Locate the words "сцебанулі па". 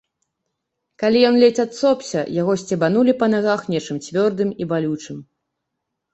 2.63-3.25